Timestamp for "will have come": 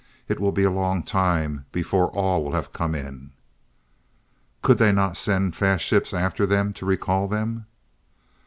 2.43-2.95